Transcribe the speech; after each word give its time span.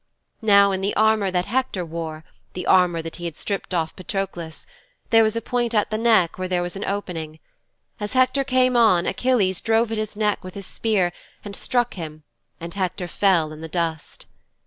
Now 0.41 0.71
in 0.71 0.81
the 0.81 0.95
armour 0.95 1.29
that 1.29 1.45
Hector 1.45 1.85
wore 1.85 2.23
the 2.53 2.65
armour 2.65 3.03
that 3.03 3.17
he 3.17 3.25
had 3.25 3.35
stripped 3.35 3.71
off 3.71 3.95
Patroklos 3.95 4.65
there 5.11 5.21
was 5.21 5.35
a 5.35 5.43
point 5.43 5.75
at 5.75 5.91
the 5.91 5.97
neck 5.99 6.39
where 6.39 6.47
there 6.47 6.63
was 6.63 6.75
an 6.75 6.83
opening. 6.85 7.37
As 7.99 8.13
Hector 8.13 8.43
came 8.43 8.75
on 8.75 9.05
Achilles 9.05 9.61
drove 9.61 9.91
at 9.91 9.99
his 9.99 10.15
neck 10.17 10.43
with 10.43 10.55
his 10.55 10.65
spear 10.65 11.13
and 11.45 11.55
struck 11.55 11.93
him 11.93 12.23
and 12.59 12.73
Hector 12.73 13.07
fell 13.07 13.51
in 13.51 13.61
the 13.61 13.67
dust.' 13.69 14.25